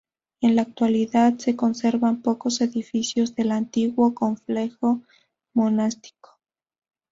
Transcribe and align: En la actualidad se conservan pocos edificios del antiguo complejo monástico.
En 0.41 0.55
la 0.55 0.63
actualidad 0.63 1.37
se 1.37 1.55
conservan 1.55 2.23
pocos 2.23 2.59
edificios 2.61 3.35
del 3.35 3.51
antiguo 3.51 4.15
complejo 4.15 5.03
monástico. 5.53 6.39